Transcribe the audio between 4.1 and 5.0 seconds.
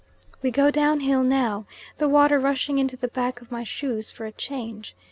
a change.